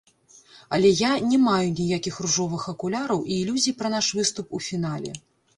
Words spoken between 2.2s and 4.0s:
ружовых акуляраў і ілюзій пра